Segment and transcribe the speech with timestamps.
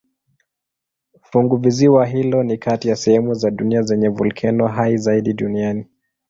[1.21, 5.85] Funguvisiwa hilo ni kati ya sehemu za dunia zenye volkeno hai zaidi duniani.